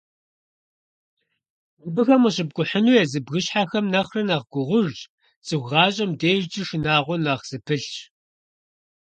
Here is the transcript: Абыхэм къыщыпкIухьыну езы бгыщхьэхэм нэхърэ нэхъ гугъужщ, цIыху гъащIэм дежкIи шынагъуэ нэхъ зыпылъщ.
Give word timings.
Абыхэм 1.85 2.21
къыщыпкIухьыну 2.23 2.97
езы 3.01 3.19
бгыщхьэхэм 3.25 3.85
нэхърэ 3.93 4.21
нэхъ 4.27 4.45
гугъужщ, 4.53 4.99
цIыху 5.45 5.67
гъащIэм 5.69 6.11
дежкIи 6.19 6.65
шынагъуэ 6.67 7.15
нэхъ 7.25 7.43
зыпылъщ. 7.49 7.87